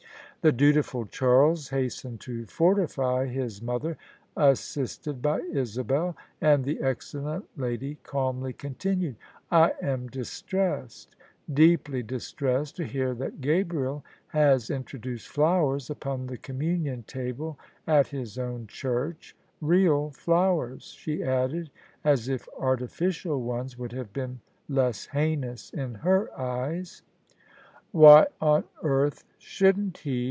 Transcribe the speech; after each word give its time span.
The 0.43 0.51
dutiful 0.51 1.05
Charles 1.05 1.69
hastened 1.69 2.19
to 2.21 2.47
fortify 2.47 3.27
his 3.27 3.61
mother, 3.61 3.95
assisted 4.35 5.21
by 5.21 5.37
Isabel; 5.41 6.17
and 6.41 6.63
the 6.63 6.81
excellent 6.81 7.47
lady 7.55 7.99
calmly 8.01 8.51
continued:" 8.51 9.17
I 9.51 9.73
am 9.83 10.07
distressed— 10.07 11.15
deeply 11.63 12.01
distressed— 12.01 12.75
to 12.77 12.85
hear 12.85 13.13
that 13.13 13.39
Gabriel 13.41 14.03
has 14.29 14.71
intro 14.71 14.97
duced 14.99 15.27
flowers 15.27 15.91
upon 15.91 16.25
the 16.25 16.39
Commimion 16.39 17.05
Table 17.05 17.59
at 17.85 18.07
his 18.07 18.39
own 18.39 18.65
church: 18.65 19.35
real 19.61 20.09
flowers," 20.09 20.85
she 20.97 21.21
added, 21.23 21.69
as 22.03 22.27
if 22.29 22.49
artificial 22.57 23.43
ones 23.43 23.77
would 23.77 23.91
have 23.91 24.11
been 24.11 24.39
less 24.67 25.05
heinous 25.05 25.69
in 25.69 25.93
her 25.93 26.33
eyes. 26.35 27.03
"Why 27.91 28.25
on 28.41 28.63
earth 28.81 29.23
shouldn't 29.37 29.99
he?" 29.99 30.19